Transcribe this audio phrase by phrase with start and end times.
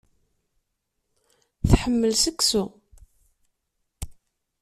[1.69, 2.63] Tḥemmel seksu.